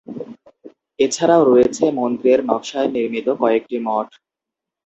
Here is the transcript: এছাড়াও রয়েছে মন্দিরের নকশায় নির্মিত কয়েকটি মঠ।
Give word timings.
এছাড়াও 0.99 1.41
রয়েছে 1.45 1.83
মন্দিরের 1.99 2.41
নকশায় 2.49 2.89
নির্মিত 2.95 3.27
কয়েকটি 3.41 3.77
মঠ। 3.87 4.09